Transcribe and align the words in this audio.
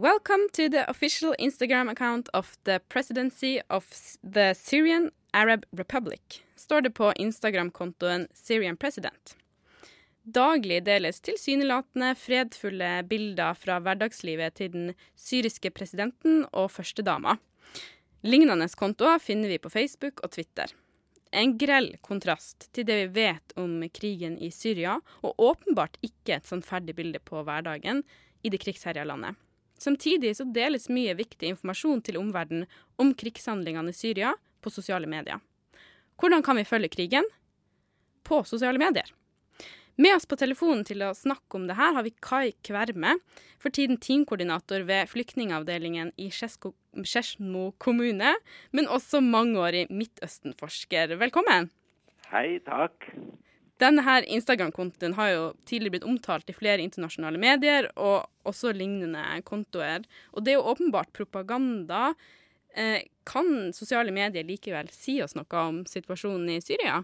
Welcome 0.00 0.48
to 0.52 0.70
the 0.70 0.90
official 0.90 1.34
Instagram 1.38 1.90
account 1.90 2.28
of 2.32 2.56
the 2.64 2.80
Presidency 2.88 3.60
of 3.68 3.84
the 4.22 4.54
Syrian 4.54 5.10
Arab 5.32 5.66
Republic, 5.72 6.20
står 6.56 6.80
det 6.80 6.90
på 6.90 7.12
Instagram-kontoen 7.12 8.26
Syrian 8.32 8.76
President. 8.76 9.36
Daglig 10.22 10.84
deles 10.84 11.20
tilsynelatende 11.20 12.14
fredfulle 12.16 13.02
bilder 13.10 13.52
fra 13.54 13.76
hverdagslivet 13.84 14.56
til 14.56 14.72
den 14.72 14.94
syriske 15.16 15.68
presidenten 15.70 16.46
og 16.52 16.70
førstedama. 16.72 17.36
Lignende 18.24 18.70
kontoer 18.72 19.20
finner 19.20 19.52
vi 19.52 19.60
på 19.60 19.68
Facebook 19.68 20.24
og 20.24 20.32
Twitter. 20.32 20.72
En 21.30 21.58
grell 21.58 21.98
kontrast 22.00 22.70
til 22.72 22.88
det 22.88 23.02
vi 23.02 23.20
vet 23.20 23.52
om 23.60 23.76
krigen 23.92 24.40
i 24.40 24.48
Syria, 24.48 24.96
og 25.20 25.36
åpenbart 25.36 26.00
ikke 26.00 26.40
et 26.40 26.48
sannferdig 26.48 26.96
bilde 26.96 27.20
på 27.20 27.44
hverdagen 27.44 28.00
i 28.40 28.48
det 28.48 28.64
krigsherja 28.64 29.04
landet. 29.04 29.36
Samtidig 29.80 30.34
så 30.36 30.44
deles 30.44 30.90
mye 30.92 31.14
viktig 31.16 31.54
informasjon 31.54 32.02
til 32.04 32.18
omverdenen 32.20 32.68
om 33.00 33.14
krigshandlingene 33.16 33.94
i 33.94 33.96
Syria 33.96 34.34
på 34.60 34.72
sosiale 34.72 35.08
medier. 35.08 35.40
Hvordan 36.20 36.44
kan 36.44 36.60
vi 36.60 36.68
følge 36.68 36.92
krigen? 36.92 37.24
På 38.28 38.42
sosiale 38.44 38.78
medier. 38.78 39.08
Med 40.00 40.14
oss 40.16 40.26
på 40.28 40.36
telefonen 40.40 40.84
til 40.88 41.02
å 41.04 41.14
snakke 41.16 41.58
om 41.58 41.66
det 41.68 41.76
her 41.76 41.92
har 41.96 42.04
vi 42.06 42.12
Kai 42.24 42.52
Kverme, 42.64 43.18
for 43.60 43.72
tiden 43.72 43.98
teamkoordinator 44.00 44.86
ved 44.88 45.10
flyktningavdelingen 45.12 46.14
i 46.20 46.30
Skedsmo 46.32 47.66
kommune, 47.80 48.32
men 48.72 48.88
også 48.88 49.20
mangeårig 49.24 49.88
Midtøsten-forsker. 49.92 51.16
Velkommen. 51.20 51.68
Hei, 52.30 52.60
takk. 52.64 53.10
Denne 53.80 54.18
Instagram-kontoen 54.28 55.14
har 55.16 55.30
jo 55.32 55.44
tidligere 55.64 55.96
blitt 55.96 56.08
omtalt 56.08 56.50
i 56.52 56.56
flere 56.56 56.84
internasjonale 56.84 57.40
medier, 57.40 57.88
og 57.96 58.28
også 58.48 58.74
lignende 58.76 59.22
kontoer. 59.48 60.04
Og 60.34 60.44
det 60.44 60.52
er 60.52 60.58
jo 60.58 60.68
åpenbart 60.74 61.12
propaganda. 61.16 62.10
Eh, 62.76 63.06
kan 63.26 63.72
sosiale 63.72 64.12
medier 64.12 64.44
likevel 64.44 64.90
si 64.92 65.20
oss 65.24 65.34
noe 65.38 65.64
om 65.64 65.80
situasjonen 65.88 66.52
i 66.52 66.60
Syria? 66.60 67.00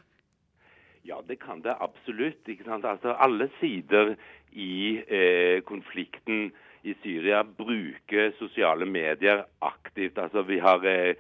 Ja, 1.07 1.23
det 1.27 1.39
kan 1.41 1.63
det 1.63 1.77
absolutt. 1.81 2.45
Altså, 2.67 3.15
Alle 3.15 3.49
sider 3.61 4.17
i 4.53 5.01
eh, 5.07 5.63
konflikten 5.65 6.51
i 6.83 6.95
Syria 7.03 7.43
bruker 7.45 8.35
sosiale 8.39 8.87
medier 8.87 9.47
aktivt. 9.61 10.19
Altså, 10.19 10.43
Vi 10.43 10.59
har 10.59 10.85
eh, 10.85 11.15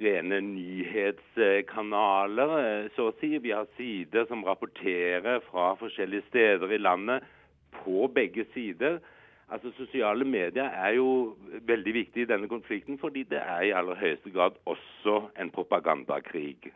rene 0.00 0.40
nyhetskanaler, 0.42 2.50
eh, 2.60 2.88
så 2.96 3.02
å 3.10 3.16
si. 3.20 3.38
Vi 3.38 3.52
har 3.54 3.66
sider 3.78 4.26
som 4.28 4.44
rapporterer 4.46 5.40
fra 5.50 5.66
forskjellige 5.80 6.28
steder 6.28 6.72
i 6.72 6.82
landet 6.82 7.18
på 7.84 7.98
begge 8.14 8.44
sider. 8.54 8.94
Altså, 9.52 9.68
Sosiale 9.76 10.24
medier 10.24 10.68
er 10.72 10.92
jo 10.96 11.36
veldig 11.68 11.94
viktig 11.94 12.20
i 12.24 12.30
denne 12.30 12.48
konflikten, 12.48 12.98
fordi 12.98 13.22
det 13.28 13.42
er 13.42 13.62
i 13.62 13.74
aller 13.76 13.96
høyeste 14.00 14.30
grad 14.34 14.52
også 14.66 15.28
en 15.38 15.50
propagandakrig. 15.54 16.72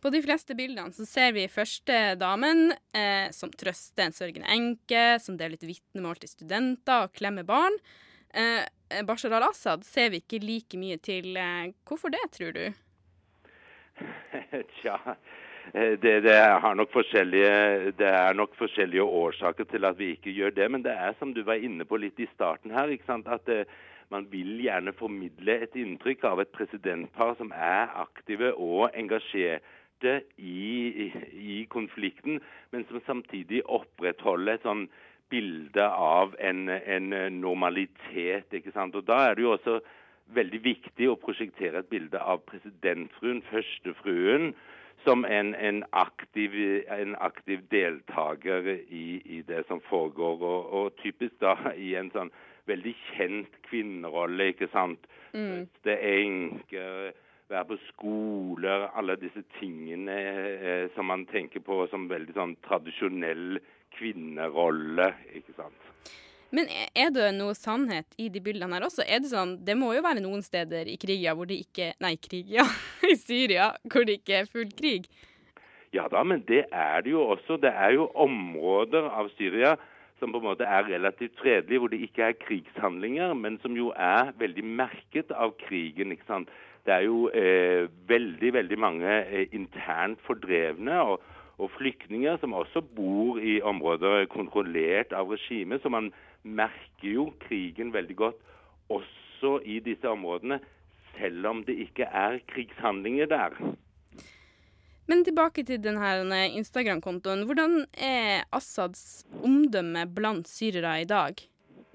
På 0.00 0.08
de 0.08 0.22
fleste 0.24 0.56
bildene 0.56 0.96
så 0.96 1.04
ser 1.04 1.34
vi 1.36 1.44
førstedamen 1.52 2.72
eh, 2.96 3.28
som 3.36 3.52
trøster 3.52 4.06
en 4.06 4.16
sørgende 4.16 4.48
enke, 4.48 5.20
som 5.20 5.36
deler 5.36 5.60
ut 5.60 5.68
vitnemål 5.68 6.16
til 6.22 6.32
studenter 6.32 7.04
og 7.04 7.12
klemmer 7.12 7.44
barn. 7.44 7.76
Eh, 8.32 8.64
Bashar 9.06 9.34
al-Assad 9.38 9.84
ser 9.86 10.10
vi 10.10 10.22
ikke 10.22 10.40
like 10.42 10.78
mye 10.80 10.98
til. 11.02 11.36
Eh, 11.38 11.72
hvorfor 11.86 12.12
det, 12.12 12.22
tror 12.34 12.56
du? 12.56 12.64
Tja, 14.80 14.96
det, 15.72 15.96
det, 16.24 16.36
nok 16.74 16.94
det, 16.94 18.08
er 18.08 18.34
nok 18.34 18.56
forskjellige 18.58 19.02
årsaker 19.02 19.64
til 19.70 19.84
at 19.84 19.98
vi 19.98 20.14
ikke 20.16 20.34
gjør 20.34 20.56
det. 20.56 20.70
Men 20.70 20.82
det 20.82 20.92
er 20.92 21.14
som 21.18 21.34
du 21.34 21.42
var 21.46 21.62
inne 21.62 21.84
på 21.84 22.00
litt 22.00 22.18
i 22.18 22.28
starten 22.34 22.74
her, 22.74 22.90
at 22.90 23.52
uh, 23.52 23.64
man 24.10 24.26
vil 24.30 24.58
gjerne 24.64 24.94
formidle 24.98 25.60
et 25.62 25.76
inntrykk 25.78 26.24
av 26.32 26.40
et 26.42 26.50
presidentpar 26.54 27.36
som 27.38 27.52
er 27.54 27.92
aktive 28.02 28.54
og 28.56 28.90
engasjerte 28.98 30.16
i, 30.36 31.06
i, 31.06 31.06
i, 31.30 31.58
konflikten, 31.70 32.40
men 32.72 32.86
som 32.88 33.02
samtidig 33.06 33.62
opprettholder 33.70 34.56
et 34.58 34.66
sånn 34.66 34.88
bilde 35.30 35.86
av 35.86 36.34
en, 36.38 36.68
en, 36.68 37.14
normalitet. 37.40 38.52
ikke 38.52 38.72
sant? 38.74 38.94
Og 38.94 39.06
Da 39.06 39.28
er 39.28 39.34
det 39.34 39.46
jo 39.46 39.54
også 39.54 39.78
veldig 40.34 40.60
viktig 40.64 41.08
å 41.10 41.18
prosjektere 41.18 41.82
et 41.82 41.90
bilde 41.90 42.18
av 42.18 42.42
presidentfruen, 42.50 43.42
førstefruen, 43.50 44.52
som 45.04 45.24
en, 45.24 45.54
en, 45.54 45.80
aktiv, 45.96 46.52
en 46.92 47.16
aktiv 47.24 47.62
deltaker 47.72 48.68
i, 48.68 49.06
i, 49.24 49.40
det 49.48 49.64
som 49.68 49.80
foregår. 49.88 50.42
Og, 50.42 50.74
og, 50.76 50.92
typisk 51.00 51.38
da 51.40 51.56
i 51.72 51.94
en 51.96 52.12
sånn 52.14 52.32
veldig 52.68 52.92
kjent 53.14 53.56
kvinnerolle, 53.70 54.52
ikke 54.52 54.68
sant. 54.74 55.08
Mm. 55.32 55.66
Det 55.86 55.96
er 55.96 56.20
enker 56.26 57.12
være 57.50 57.66
på 57.72 57.78
skoler, 57.88 58.88
alle 58.96 59.16
disse 59.20 59.42
tingene 59.58 60.16
eh, 60.16 60.88
som 60.94 61.08
man 61.10 61.26
tenker 61.30 61.62
på 61.64 61.82
som 61.90 62.08
veldig 62.10 62.36
sånn 62.36 62.56
tradisjonell 62.66 63.60
kvinnerolle. 63.96 65.10
ikke 65.34 65.56
sant? 65.58 65.90
Men 66.54 66.66
er 66.98 67.12
det 67.14 67.28
noe 67.36 67.54
sannhet 67.54 68.16
i 68.18 68.28
de 68.32 68.42
bildene 68.42 68.74
her 68.78 68.86
også? 68.88 69.04
Er 69.06 69.22
Det 69.22 69.30
sånn, 69.30 69.58
det 69.66 69.76
må 69.78 69.92
jo 69.94 70.02
være 70.02 70.22
noen 70.22 70.42
steder 70.42 70.88
i 70.90 70.98
kriga 70.98 71.34
hvor 71.38 71.46
det 71.46 71.60
ikke 71.62 71.92
Nei, 72.02 72.16
krig, 72.22 72.50
ja. 72.50 72.66
I 73.12 73.16
Syria 73.18 73.72
hvor 73.86 74.06
det 74.06 74.20
ikke 74.20 74.40
er 74.40 74.50
full 74.50 74.70
krig? 74.74 75.06
Ja 75.94 76.06
da, 76.10 76.22
men 76.22 76.42
det 76.46 76.64
er 76.70 77.02
det 77.02 77.14
jo 77.14 77.22
også. 77.34 77.58
Det 77.58 77.70
er 77.70 77.96
jo 77.96 78.10
områder 78.14 79.10
av 79.10 79.30
Syria 79.34 79.74
som 80.20 80.34
på 80.34 80.38
en 80.38 80.50
måte 80.50 80.66
er 80.68 80.84
relativt 80.84 81.38
fredelige, 81.40 81.80
hvor 81.80 81.90
det 81.90 82.02
ikke 82.04 82.26
er 82.28 82.36
krigshandlinger, 82.36 83.32
men 83.34 83.56
som 83.62 83.72
jo 83.78 83.88
er 83.96 84.34
veldig 84.38 84.64
merket 84.68 85.32
av 85.32 85.54
krigen. 85.62 86.12
ikke 86.12 86.28
sant? 86.28 86.50
Det 86.86 86.94
er 86.94 87.04
jo 87.04 87.28
eh, 87.28 87.88
veldig, 88.08 88.52
veldig 88.56 88.78
mange 88.80 89.10
eh, 89.26 89.48
internt 89.52 90.20
fordrevne 90.26 90.96
og, 91.02 91.20
og, 91.58 91.70
flyktninger 91.76 92.38
som 92.40 92.56
også 92.56 92.80
bor 92.96 93.38
i 93.38 93.60
områder 93.60 94.24
kontrollert 94.32 95.12
av 95.12 95.30
regimet. 95.30 95.82
Så 95.82 95.92
man 95.92 96.12
merker 96.42 97.10
jo 97.12 97.28
krigen 97.44 97.92
veldig 97.92 98.16
godt 98.16 98.40
også 98.88 99.58
i 99.64 99.78
disse 99.84 100.08
områdene, 100.08 100.60
selv 101.18 101.46
om 101.46 101.62
det 101.64 101.76
ikke 101.84 102.08
er 102.08 102.40
krigshandlinger 102.48 103.28
der. 103.28 103.60
Men 105.10 105.24
tilbake 105.26 105.64
til 105.66 105.80
denne 105.82 106.44
Instagram-kontoen. 106.54 107.42
Hvordan 107.48 107.80
er 107.98 108.44
Assads 108.54 109.26
omdømme 109.42 110.04
blant 110.14 110.48
syrere 110.48 111.00
i 111.02 111.08
dag? 111.08 111.34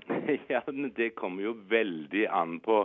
Ja, 0.49 0.61
Det 0.97 1.15
kommer 1.15 1.43
jo 1.43 1.55
veldig 1.69 2.27
an 2.29 2.59
på 2.59 2.83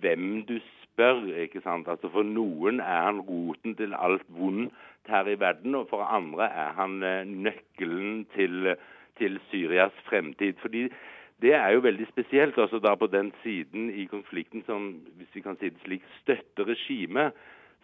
hvem 0.00 0.46
du 0.48 0.58
spør. 0.96 1.26
ikke 1.36 1.60
sant? 1.60 1.88
Altså 1.88 2.08
For 2.08 2.24
noen 2.24 2.80
er 2.80 3.02
han 3.10 3.20
roten 3.20 3.76
til 3.76 3.94
alt 3.94 4.24
vondt 4.28 4.72
her 5.08 5.28
i 5.28 5.38
verden, 5.38 5.74
og 5.74 5.88
for 5.90 6.02
andre 6.02 6.48
er 6.48 6.72
han 6.74 7.02
eh, 7.02 7.28
nøkkelen 7.28 8.24
til, 8.34 8.74
til 9.18 9.38
Syrias 9.50 9.94
fremtid. 10.08 10.56
Fordi 10.62 10.88
det 11.42 11.52
er 11.54 11.68
jo 11.76 11.84
veldig 11.84 12.08
spesielt, 12.08 12.58
altså 12.58 12.78
da 12.78 12.94
på 12.94 13.06
den 13.06 13.32
siden 13.42 13.90
i 13.90 14.08
konflikten 14.10 14.64
som 14.66 14.96
hvis 15.18 15.34
vi 15.34 15.44
kan 15.44 15.58
si 15.60 15.68
det 15.68 15.84
slik, 15.84 16.02
støtter 16.22 16.66
regimet. 16.72 17.36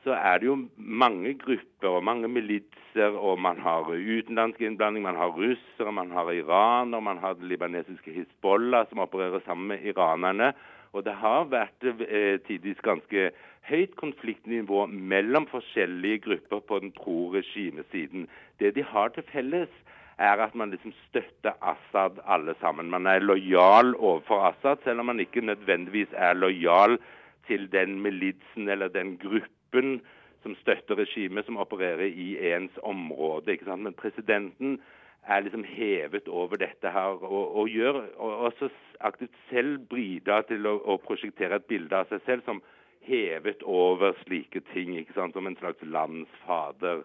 Så 0.02 0.16
er 0.16 0.38
det 0.38 0.48
jo 0.48 0.56
mange 0.76 1.36
grupper 1.38 1.88
og 1.88 2.04
mange 2.04 2.28
militser, 2.28 3.14
og 3.14 3.38
man 3.38 3.60
har 3.62 3.86
utenlandsk 3.86 4.60
innblanding. 4.60 5.04
Man 5.04 5.16
har 5.16 5.30
russere, 5.30 5.92
man 5.92 6.10
har 6.10 6.30
iraner, 6.32 7.00
man 7.00 7.18
har 7.18 7.36
det 7.38 7.46
libanesiske 7.46 8.10
Hizbollah 8.10 8.88
som 8.88 8.98
opererer 8.98 9.40
sammen 9.46 9.68
med 9.68 9.84
iranerne. 9.84 10.52
Og 10.92 11.04
det 11.04 11.14
har 11.16 11.46
vært 11.48 11.86
eh, 11.88 12.36
tidvis 12.46 12.80
ganske 12.84 13.30
høyt 13.68 13.94
konfliktnivå 13.96 14.86
mellom 14.86 15.46
forskjellige 15.48 16.24
grupper 16.26 16.60
på 16.68 16.80
den 16.82 16.92
pro-regimesiden. 16.96 18.28
Det 18.60 18.74
de 18.76 18.84
har 18.84 19.14
til 19.14 19.24
felles, 19.32 19.72
er 20.18 20.42
at 20.44 20.54
man 20.54 20.70
liksom 20.70 20.92
støtter 21.08 21.56
Assad 21.64 22.20
alle 22.28 22.54
sammen. 22.60 22.90
Man 22.90 23.06
er 23.06 23.24
lojal 23.24 23.94
overfor 23.96 24.44
Assad, 24.50 24.84
selv 24.84 25.00
om 25.00 25.06
man 25.06 25.20
ikke 25.20 25.40
nødvendigvis 25.40 26.12
er 26.12 26.34
lojal 26.34 26.98
til 27.46 27.72
den 27.72 28.00
militsen 28.00 28.68
eller 28.68 28.88
den 28.88 29.16
gruppen 29.18 30.00
som 30.42 30.54
støtter 30.60 30.98
regimet 30.98 31.46
som 31.46 31.56
opererer 31.56 32.04
i 32.06 32.36
ens 32.52 32.78
område. 32.82 33.56
Men 33.76 33.94
presidenten 33.94 34.80
er 35.26 35.40
liksom 35.40 35.64
hevet 35.64 36.28
over 36.28 36.56
dette 36.56 36.90
her, 36.90 37.22
og, 37.22 37.56
og 37.56 37.68
gjør 37.68 38.00
og 38.16 38.38
også 38.48 38.70
aktivt 39.00 39.34
selv 39.50 39.78
bidrar 39.90 40.46
til 40.48 40.66
å, 40.66 40.76
å, 40.82 40.98
prosjektere 41.02 41.60
et 41.60 41.68
bilde 41.70 41.96
av 41.96 42.10
seg 42.10 42.22
selv 42.26 42.46
som 42.46 42.62
hevet 43.06 43.62
over 43.62 44.14
slike 44.22 44.62
ting, 44.72 44.94
ikke 44.98 45.14
sant, 45.16 45.34
som 45.34 45.46
en 45.46 45.58
slags 45.58 45.82
landsfader. 45.82 47.02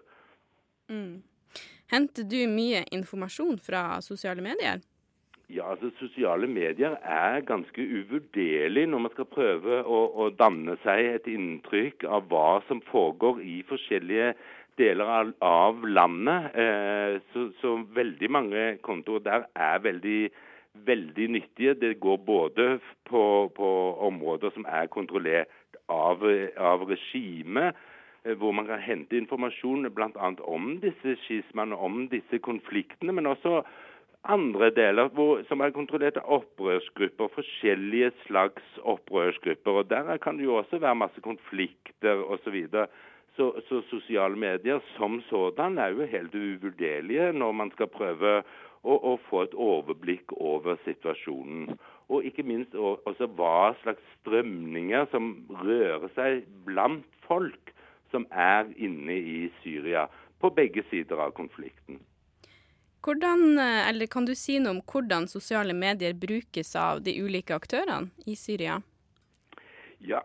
Mm. 0.89 1.23
Henter 1.91 2.27
du 2.27 2.39
mye 2.51 2.83
informasjon 2.93 3.57
fra 3.63 4.01
sosiale 4.05 4.43
medier? 4.45 4.81
Ja, 5.47 5.69
altså 5.71 5.93
Sosiale 5.95 6.47
medier 6.47 6.97
er 7.07 7.39
ganske 7.47 7.81
uvurderlig 7.81 8.83
når 8.91 8.99
man 8.99 9.11
skal 9.13 9.29
prøve 9.31 9.77
å, 9.79 9.99
å 10.19 10.25
danne 10.35 10.75
seg 10.83 11.05
et 11.13 11.29
inntrykk 11.31 12.03
av 12.03 12.27
hva 12.27 12.59
som 12.67 12.81
foregår 12.89 13.39
i 13.39 13.61
forskjellige 13.69 14.33
deler 14.77 15.33
av, 15.41 15.83
landet. 15.85 16.51
Eh, 16.55 17.17
så, 17.33 17.47
så, 17.61 17.73
veldig 17.95 18.29
mange 18.31 18.67
kontoer 18.85 19.23
der 19.25 19.47
er 19.55 19.83
veldig 19.83 20.29
veldig 20.87 21.27
nyttige. 21.33 21.73
Det 21.73 21.99
går 21.99 22.17
både 22.25 22.79
på, 23.09 23.23
på 23.55 23.69
områder 24.07 24.53
som 24.53 24.65
er 24.69 24.89
kontrollert 24.93 25.79
av, 25.89 26.23
av 26.57 26.85
regimet, 26.89 27.75
eh, 28.23 28.37
hvor 28.37 28.53
man 28.53 28.69
kan 28.69 28.83
hente 28.83 29.17
informasjon 29.17 29.89
bl.a. 29.95 30.31
om 30.45 30.77
disse 30.83 31.17
skismene, 31.25 31.75
om 31.75 32.05
disse 32.11 32.39
konfliktene, 32.43 33.15
men 33.15 33.33
også 33.33 33.63
andre 34.27 34.69
deler 34.75 35.09
hvor, 35.15 35.43
som 35.47 35.61
er 35.63 35.75
kontrollert 35.75 36.17
av 36.19 36.41
opprørsgrupper, 36.41 37.29
forskjellige 37.35 38.11
slags 38.25 38.63
opprørsgrupper. 38.83 39.81
og 39.81 39.89
Der 39.89 40.17
kan 40.17 40.37
det 40.37 40.45
jo 40.45 40.57
også 40.59 40.81
være 40.83 40.95
masse 40.95 41.21
konflikter 41.21 42.23
osv. 42.27 42.65
Så, 43.37 43.51
så, 43.69 43.83
sosiale 43.91 44.35
medier 44.35 44.79
som 44.95 45.19
sådan 45.29 45.77
er 45.77 45.93
jo 45.93 46.07
helt 46.09 46.35
uvurderlige 46.35 47.31
når 47.37 47.51
man 47.53 47.69
skal 47.75 47.89
prøve 47.93 48.39
å, 48.81 48.95
å 48.97 49.13
få 49.29 49.43
et 49.45 49.53
overblikk 49.53 50.33
over 50.33 50.79
situasjonen. 50.87 51.75
Og 52.09 52.25
ikke 52.25 52.45
minst 52.47 52.73
også 52.73 53.29
hva 53.37 53.75
slags 53.83 54.01
strømninger 54.19 55.05
som 55.13 55.35
rører 55.61 56.09
seg 56.15 56.47
blant 56.65 57.05
folk 57.27 57.73
som 58.11 58.25
er 58.31 58.69
inne 58.79 59.19
i 59.19 59.39
Syria, 59.61 60.07
på 60.39 60.49
begge 60.55 60.83
sider 60.89 61.19
av 61.21 61.33
konflikten. 61.37 61.99
Hvordan, 63.03 63.59
eller 63.59 64.07
Kan 64.11 64.25
du 64.25 64.33
si 64.35 64.57
noe 64.59 64.77
om 64.77 64.81
hvordan 64.81 65.27
sosiale 65.31 65.73
medier 65.77 66.13
brukes 66.13 66.75
av 66.75 67.01
de 67.05 67.13
ulike 67.21 67.55
aktørene 67.55 68.09
i 68.25 68.35
Syria? 68.35 68.81
Ja, 70.03 70.21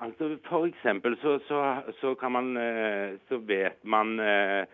altså 0.00 0.36
for 0.48 0.66
eksempel 0.66 1.16
så, 1.22 1.38
så, 1.48 1.62
så 2.00 2.14
kan 2.14 2.32
man 2.32 2.56
eh, 2.56 3.16
Så 3.28 3.38
vet 3.38 3.84
man 3.84 4.20
eh, 4.20 4.64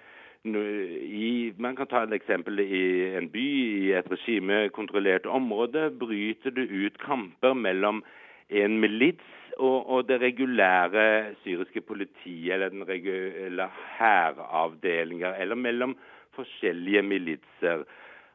i, 0.45 1.53
Man 1.57 1.77
kan 1.77 1.87
ta 1.87 2.03
et 2.05 2.13
eksempel 2.13 2.61
i 2.61 3.17
en 3.17 3.31
by 3.33 3.45
i 3.87 3.93
et 3.97 4.11
regimekontrollert 4.11 5.27
område. 5.27 5.91
Bryter 5.91 6.51
det 6.51 6.69
ut 6.69 6.99
kamper 7.01 7.55
mellom 7.55 8.03
en 8.51 8.77
milits 8.81 9.25
og, 9.57 9.91
og 9.91 10.09
det 10.09 10.21
regulære 10.21 11.35
syriske 11.45 11.81
politiet, 11.81 12.53
eller 12.55 12.69
den 12.69 12.89
regulære 12.89 13.71
hæravdelinger, 13.99 15.35
eller 15.41 15.55
mellom 15.55 15.97
forskjellige 16.35 17.03
militser. 17.03 17.85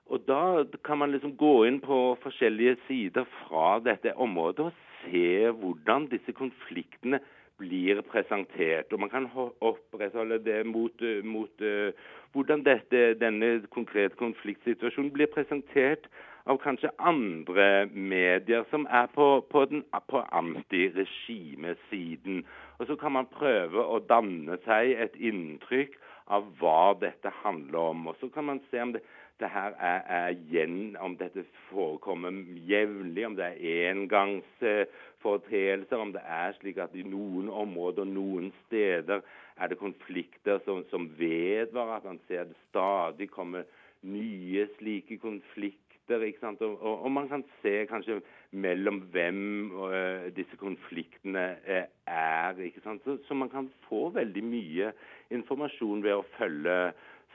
Og 0.09 0.19
Da 0.27 0.63
kan 0.83 0.97
man 0.97 1.11
liksom 1.11 1.37
gå 1.37 1.65
inn 1.65 1.81
på 1.81 2.17
forskjellige 2.23 2.77
sider 2.87 3.25
fra 3.43 3.79
dette 3.79 4.13
området 4.17 4.65
og 4.65 4.71
se 5.03 5.51
hvordan 5.61 6.07
disse 6.09 6.31
konfliktene 6.33 7.19
blir 7.59 8.01
presentert. 8.01 8.93
Og 8.93 8.99
man 8.99 9.09
kan 9.09 9.29
opprettholde 9.61 10.43
det 10.43 10.65
mot, 10.65 11.01
mot 11.23 11.61
uh, 11.61 11.91
hvordan 12.33 12.63
dette, 12.65 13.13
denne 13.21 13.61
konkrete 13.69 14.15
konfliktsituasjonen 14.15 15.13
blir 15.13 15.27
presentert 15.33 16.09
av 16.49 16.57
kanskje 16.63 16.89
andre 16.97 17.85
medier 17.93 18.63
som 18.71 18.87
er 18.89 19.05
på, 19.13 19.45
på, 19.51 19.65
på 20.09 20.23
antiregimesiden. 20.41 22.45
Og 22.79 22.87
så 22.87 22.95
kan 22.97 23.11
man 23.13 23.25
prøve 23.29 23.85
å 23.85 23.99
danne 24.09 24.57
seg 24.65 24.89
et 25.05 25.15
inntrykk 25.19 25.99
av 26.29 26.45
hva 26.59 26.93
dette 27.01 27.29
handler 27.41 27.79
om. 27.93 28.07
Og 28.11 28.15
så 28.19 28.27
kan 28.33 28.45
man 28.49 28.59
se 28.69 28.77
om 28.83 28.91
det, 28.95 29.01
det 29.39 29.49
her 29.53 29.71
er, 29.79 29.99
er 30.19 30.29
igjen, 30.35 30.97
om 30.99 31.17
dette 31.19 31.43
forekommer 31.69 32.31
jevnlig, 32.67 33.23
om 33.27 33.35
det 33.39 33.49
er 33.55 33.91
engangsforeteelser, 33.93 35.97
om 35.97 36.11
det 36.15 36.23
er 36.25 36.51
slik 36.59 36.77
at 36.83 36.95
i 36.95 37.03
noen 37.07 37.49
områder, 37.49 38.05
noen 38.09 38.51
steder, 38.65 39.19
er 39.59 39.67
det 39.71 39.77
konflikter 39.79 40.57
som, 40.65 40.77
som 40.91 41.09
vedvarer. 41.19 41.95
At 41.97 42.05
man 42.07 42.19
ser 42.27 42.43
det 42.49 42.57
stadig 42.69 43.27
komme 43.31 43.63
nye 44.07 44.67
slike 44.77 45.19
konflikter. 45.21 45.85
Og, 46.09 46.61
og, 46.81 47.03
og, 47.03 47.11
man 47.13 47.27
kan 47.29 47.43
se 47.61 47.85
kanskje 47.85 48.15
mellom 48.57 49.03
hvem 49.13 49.69
uh, 49.77 50.25
disse 50.33 50.57
konfliktene 50.57 51.43
uh, 51.69 51.83
er. 52.09 52.57
Så, 52.81 53.17
så, 53.27 53.37
man 53.37 53.51
kan 53.51 53.69
få 53.85 54.09
veldig 54.15 54.41
mye 54.41 54.89
informasjon 55.29 56.01
ved 56.01 56.17
å 56.17 56.25
følge, 56.33 56.79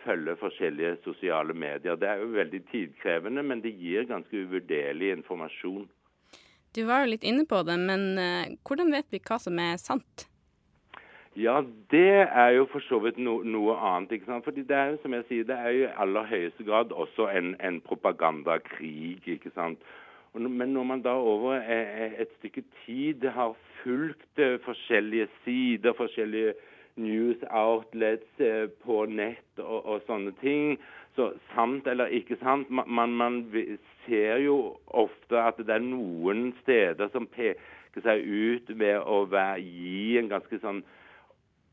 følge, 0.02 0.34
forskjellige 0.42 0.96
sosiale 1.04 1.54
medier. 1.54 1.94
Det 1.94 2.10
er 2.10 2.24
jo 2.24 2.34
veldig 2.34 2.62
tidkrevende, 2.72 3.46
men 3.46 3.62
det 3.62 3.76
gir 3.78 4.10
ganske 4.10 4.42
uvurderlig 4.42 5.12
informasjon. 5.20 5.86
Du 6.74 6.82
var 6.88 7.04
jo 7.04 7.12
litt 7.14 7.22
inne 7.22 7.46
på 7.46 7.62
det, 7.62 7.78
men 7.78 8.08
uh, 8.18 8.58
hvordan 8.66 8.90
vet 8.90 9.06
vi 9.14 9.22
hva 9.22 9.38
som 9.38 9.62
er 9.62 9.78
sant? 9.78 10.26
Ja, 11.36 11.62
det 11.90 12.28
er 12.30 12.48
jo 12.54 12.66
for 12.70 12.84
så 12.86 13.00
vidt 13.02 13.18
no, 13.18 13.40
noe 13.42 13.74
annet. 13.74 14.12
ikke 14.12 14.30
sant? 14.30 14.44
Fordi 14.46 14.62
det 14.62 14.76
er 14.76 14.92
jo, 14.92 14.98
som 15.02 15.16
jeg 15.16 15.24
sier, 15.28 15.46
det 15.48 15.56
er 15.58 15.72
jo 15.74 15.86
i 15.88 15.94
aller 16.04 16.28
høyeste 16.30 16.64
grad 16.64 16.92
også 16.94 17.26
en, 17.34 17.56
en 17.58 17.80
propagandakrig. 17.82 19.18
ikke 19.26 19.50
sant? 19.54 19.82
Men 20.34 20.68
når 20.74 20.82
man 20.82 21.02
da 21.02 21.14
over 21.14 21.58
et 21.58 22.30
stykke 22.38 22.62
tid 22.84 23.26
har 23.34 23.54
fulgt 23.82 24.38
eh, 24.38 24.58
forskjellige 24.64 25.28
sider, 25.44 25.92
forskjellige 25.94 26.54
news 26.96 27.36
outlets 27.50 28.40
eh, 28.40 28.66
på 28.84 29.04
nett 29.10 29.62
og, 29.62 29.78
og, 29.84 30.00
sånne 30.06 30.34
ting. 30.40 30.76
Så 31.14 31.32
sant 31.54 31.86
eller 31.90 32.14
ikke 32.14 32.38
sant, 32.42 32.70
man, 32.70 33.14
man, 33.14 33.40
ser 34.06 34.42
jo 34.42 34.76
ofte 34.86 35.38
at 35.40 35.58
det 35.58 35.78
er 35.78 35.86
noen 35.86 36.52
steder 36.62 37.10
som 37.14 37.26
peker 37.26 38.02
seg 38.04 38.22
ut 38.22 38.74
ved 38.78 38.98
å 39.00 39.24
være, 39.30 39.62
gi 39.62 40.18
en 40.18 40.30
ganske 40.30 40.58
sånn 40.62 40.82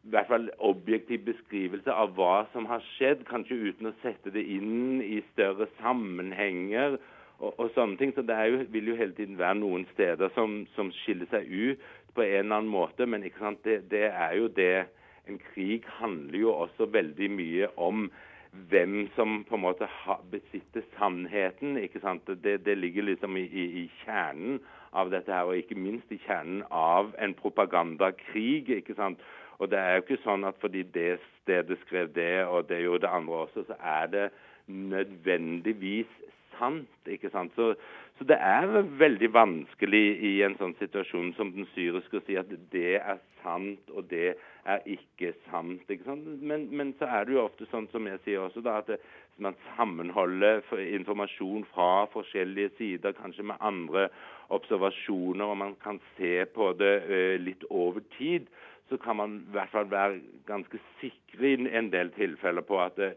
i 0.01 0.09
hvert 0.09 0.30
fall 0.31 0.48
objektiv 0.65 1.25
beskrivelse 1.27 1.94
av 1.94 2.15
hva 2.18 2.45
som 2.53 2.65
har 2.65 2.81
skjedd, 2.95 3.21
kanskje 3.30 3.59
uten 3.69 3.92
å 3.92 3.98
sette 4.01 4.33
det 4.33 4.42
inn 4.50 5.01
i 5.06 5.19
større 5.31 5.68
sammenhenger 5.77 6.98
og, 7.38 7.51
og 7.51 7.69
sånne 7.75 8.00
ting. 8.00 8.13
Så 8.15 8.25
det 8.25 8.38
jo, 8.50 8.63
vil 8.74 8.89
jo 8.89 8.98
hele 8.98 9.13
tiden 9.18 9.38
være 9.38 9.59
noen 9.62 9.86
steder 9.94 10.33
som, 10.38 10.63
som, 10.75 10.89
skiller 11.03 11.30
seg 11.30 11.45
ut 11.45 11.86
på 12.15 12.25
en 12.25 12.48
eller 12.48 12.63
annen 12.63 12.74
måte. 12.74 13.06
Men 13.06 13.21
det, 13.21 13.77
det, 13.94 14.07
er 14.09 14.36
jo 14.39 14.50
det 14.50 14.88
en 15.30 15.38
krig 15.51 15.86
handler 16.00 16.39
jo 16.39 16.56
også 16.65 16.89
veldig 16.89 17.30
mye 17.38 17.69
om 17.77 18.09
hvem 18.71 19.06
som 19.15 19.44
på 19.47 19.56
en 19.56 19.63
måte 19.63 19.88
besitter 20.31 20.83
sannheten. 20.97 21.77
ikke 21.77 22.01
sant? 22.04 22.25
Det, 22.44 22.57
det 22.65 22.77
ligger 22.77 23.06
liksom 23.07 23.38
i, 23.38 23.45
i, 23.45 23.68
i, 23.83 23.86
kjernen 24.01 24.59
av 24.92 25.13
dette 25.13 25.31
her, 25.31 25.47
og 25.47 25.56
ikke 25.56 25.77
minst 25.80 26.09
i 26.12 26.19
kjernen 26.25 26.65
av 26.68 27.13
en 27.21 27.38
propagandakrig. 27.38 28.68
ikke 28.81 28.97
sant? 28.97 29.21
Og 29.62 29.69
det 29.69 29.78
er 29.78 29.94
jo 29.94 30.04
ikke 30.06 30.24
sånn 30.24 30.46
at 30.50 30.58
fordi 30.62 30.81
det 30.96 31.19
stedet 31.44 31.78
skrev 31.86 32.10
det, 32.16 32.46
og 32.50 32.66
det 32.69 32.81
gjorde 32.81 33.06
det 33.06 33.13
andre 33.13 33.44
også, 33.46 33.68
så 33.68 33.78
er 33.78 34.08
det 34.10 34.28
nødvendigvis 34.68 36.10
sant. 36.58 36.90
ikke 37.06 37.30
sant? 37.30 37.54
Så, 37.56 37.74
så, 38.18 38.25
det 38.30 38.38
er 38.38 38.81
veldig 39.02 39.30
vanskelig 39.34 40.06
i 40.30 40.31
en 40.46 40.58
sånn 40.60 40.74
situasjon 40.80 41.34
som 41.38 41.54
den 41.56 41.69
syriske 41.75 42.19
å 42.19 42.26
si 42.26 42.38
at 42.42 42.50
det 42.74 42.97
er 43.00 43.21
sant, 43.42 43.94
og 43.94 44.09
det 44.09 44.35
er 44.69 44.85
ikke 44.90 45.33
sant. 45.50 45.85
ikke 45.90 46.09
sant? 46.09 46.28
Men, 46.42 46.68
men 46.74 46.94
så 47.00 47.09
er 47.09 47.26
det 47.26 47.38
jo 47.38 47.45
ofte 47.45 47.69
sånn 47.71 47.90
som 47.94 48.09
jeg 48.09 48.21
sier 48.26 48.45
også, 48.45 48.66
da, 48.66 48.80
at 48.81 48.90
det, 48.94 49.00
man 49.42 49.57
sammenholder 49.76 50.62
informasjon 51.00 51.64
fra 51.71 52.06
forskjellige 52.14 52.76
sider, 52.78 53.16
kanskje 53.18 53.47
med 53.50 53.62
andre 53.62 54.09
observasjoner, 54.54 55.45
og 55.47 55.57
man 55.57 55.78
kan 55.81 55.97
se 56.18 56.44
på 56.54 56.74
det 56.78 56.94
ø, 57.07 57.21
litt 57.42 57.64
over 57.69 58.04
tid, 58.19 58.50
så 58.92 59.00
kan 59.00 59.16
man 59.16 59.38
i 59.40 59.54
hvert 59.56 59.71
fall 59.71 59.88
være 59.92 60.19
ganske 60.48 60.80
sikre 61.00 61.54
i 61.54 61.69
en 61.80 61.92
del 61.94 62.12
tilfeller 62.18 62.66
på 62.68 62.80
at 62.83 63.00
uh, 63.00 63.14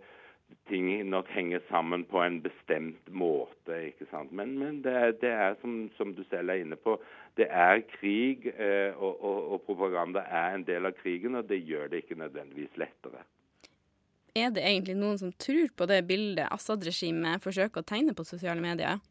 ting 0.69 0.89
nok 1.11 1.29
henger 1.35 1.61
sammen 1.69 2.05
på 2.09 2.23
en 2.23 2.41
bestemt 2.43 3.11
måte. 3.11 3.79
ikke 3.91 4.07
sant? 4.11 4.33
Men, 4.33 4.57
men 4.59 4.81
det, 4.85 5.21
det, 5.21 5.31
er 5.31 5.57
som, 5.61 5.91
som, 5.97 6.15
du 6.15 6.23
selv 6.31 6.53
er 6.53 6.63
inne 6.63 6.79
på, 6.81 6.97
det 7.37 7.49
er 7.51 7.83
krig, 7.97 8.47
eh, 8.55 8.95
og, 8.95 9.25
og, 9.25 9.39
og, 9.53 9.63
propaganda 9.67 10.25
er 10.25 10.55
en 10.55 10.67
del 10.67 10.87
av 10.87 10.97
krigen, 11.01 11.35
og 11.35 11.49
det 11.49 11.65
gjør 11.65 11.91
det 11.91 12.05
ikke 12.05 12.21
nødvendigvis 12.21 12.79
lettere. 12.81 13.25
Er 14.35 14.51
det 14.55 14.65
egentlig 14.67 14.97
noen 14.99 15.19
som 15.19 15.35
tror 15.39 15.71
på 15.77 15.87
det 15.87 16.01
bildet 16.09 16.51
Assad-regimet 16.51 17.43
forsøker 17.43 17.83
å 17.83 17.87
tegne 17.87 18.17
på 18.17 18.27
sosiale 18.27 18.63
medier? 18.63 19.03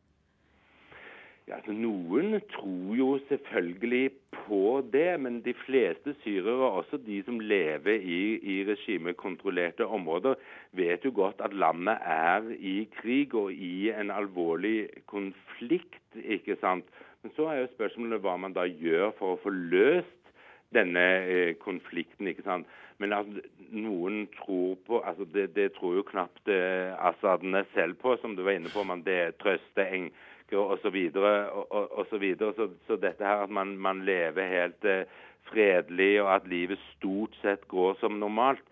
Ja, 1.47 1.57
altså 1.57 1.73
Noen 1.75 2.37
tror 2.53 2.93
jo 2.95 3.07
selvfølgelig 3.27 4.13
på 4.45 4.79
det, 4.93 5.19
men 5.19 5.41
de 5.43 5.53
fleste 5.65 6.13
syrere, 6.23 6.69
også 6.79 6.97
de 7.03 7.17
som 7.27 7.39
lever 7.39 7.99
i, 7.99 8.21
i 8.39 8.55
regimekontrollerte 8.67 9.85
områder, 9.85 10.39
vet 10.71 11.03
jo 11.05 11.11
godt 11.15 11.43
at 11.43 11.53
landet 11.53 11.97
er 11.99 12.47
i 12.55 12.87
krig 12.95 13.35
og 13.35 13.51
i 13.51 13.91
en 13.91 14.11
alvorlig 14.11 14.87
konflikt. 15.05 15.99
ikke 16.15 16.55
sant? 16.61 16.87
Men 17.23 17.35
så 17.35 17.51
er 17.51 17.59
jo 17.59 17.73
spørsmålet 17.75 18.23
hva 18.23 18.37
man 18.39 18.55
da 18.55 18.63
gjør 18.63 19.11
for 19.19 19.35
å 19.35 19.41
få 19.43 19.51
løst 19.51 20.31
denne 20.73 21.05
eh, 21.27 21.55
konflikten. 21.59 22.27
ikke 22.27 22.47
sant? 22.47 22.67
Men 23.03 23.13
altså, 23.19 23.43
noen 23.71 24.29
tror 24.37 24.77
på 24.87 24.99
altså 25.03 25.27
det, 25.33 25.49
det 25.55 25.73
tror 25.75 25.99
jo 25.99 26.07
knapt 26.07 26.47
eh, 26.47 26.95
Assadene 27.09 27.65
selv 27.73 27.99
på, 27.99 28.15
som 28.21 28.35
du 28.35 28.43
var 28.47 28.55
inne 28.55 28.71
på. 28.71 28.83
man 28.87 29.03
Det 29.03 29.35
trøster 29.43 29.91
eng 29.91 30.13
og 30.51 30.75
osv. 30.75 30.97
Så, 31.13 31.33
så, 32.37 32.51
så, 32.57 32.69
så 32.87 32.99
dette 32.99 33.25
her 33.25 33.45
at 33.45 33.49
man, 33.53 33.77
man 33.77 34.03
lever 34.05 34.51
helt 34.51 34.85
eh, 34.85 35.07
fredelig, 35.49 36.21
og 36.21 36.35
at 36.35 36.47
livet 36.47 36.79
stort 36.93 37.35
sett 37.41 37.67
går 37.67 37.97
som 37.99 38.19
normalt. 38.19 38.63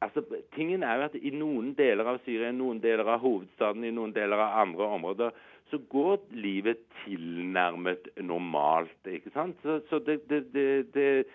Altså, 0.00 0.22
tingen 0.56 0.82
er 0.82 0.96
jo 0.96 1.08
at 1.10 1.16
I 1.20 1.30
noen 1.36 1.74
deler 1.76 2.08
av 2.08 2.22
Syria, 2.24 2.48
i 2.48 2.56
noen 2.56 2.80
deler 2.80 3.04
av 3.04 3.20
hovedstaden, 3.20 3.84
i 3.84 3.92
noen 3.92 4.14
deler 4.16 4.40
av 4.40 4.62
andre 4.62 4.88
områder, 4.96 5.34
så 5.70 5.78
går 5.92 6.16
livet 6.32 6.80
tilnærmet 7.04 8.08
normalt. 8.16 8.96
ikke 9.06 9.30
sant? 9.34 9.60
Så, 9.62 9.80
så 9.90 10.00
det, 10.06 10.22
det, 10.30 10.40
det, 10.54 11.26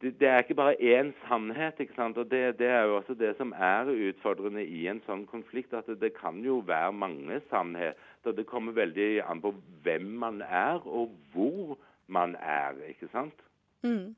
det, 0.00 0.28
er 0.28 0.42
ikke 0.42 0.58
bare 0.58 0.80
én 0.80 1.12
sannhet. 1.26 1.80
ikke 1.80 1.94
sant? 1.94 2.18
Og 2.18 2.30
det, 2.30 2.56
er 2.60 2.82
jo 2.84 2.96
også 2.96 3.14
det 3.14 3.34
som 3.36 3.52
er 3.52 3.92
utfordrende 3.92 4.64
i 4.64 4.86
en 4.90 5.02
sånn 5.06 5.26
konflikt. 5.30 5.76
At 5.76 5.92
det, 6.00 6.14
kan 6.18 6.40
jo 6.44 6.62
være 6.66 6.92
mange 6.92 7.40
sannheter. 7.50 8.00
Det 8.34 8.46
kommer 8.48 8.74
veldig 8.76 9.22
an 9.22 9.42
på 9.44 9.52
hvem 9.84 10.08
man 10.22 10.42
er, 10.42 10.80
og 10.82 11.14
hvor 11.32 11.76
man 12.06 12.34
er. 12.40 12.78
ikke 12.90 13.08
sant? 13.12 13.44
Mm. 13.86 14.16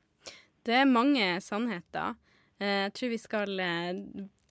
Det 0.65 0.75
er 0.75 0.89
mange 0.89 1.25
sannheter. 1.41 2.17
Eh, 2.59 2.89
jeg 2.89 2.93
tror 2.97 3.13
vi 3.13 3.21
skal 3.21 3.63
eh, 3.63 4.01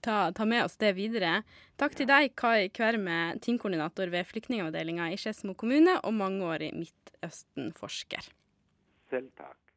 ta, 0.01 0.17
ta, 0.35 0.47
med 0.49 0.65
oss 0.65 0.77
det 0.81 0.93
videre. 0.97 1.41
Takk 1.79 1.95
til 1.97 2.09
deg, 2.09 2.33
Kai 2.39 2.69
Kverme, 2.73 3.37
teamkoordinator 3.43 4.11
ved 4.13 4.27
flyktningavdelinga 4.31 5.11
i 5.13 5.19
Skedsmo 5.19 5.55
kommune 5.59 5.99
og 6.01 6.15
mangeårig 6.17 6.71
Midtøsten-forsker. 6.77 8.31
Selv 9.09 9.31
takk. 9.39 9.68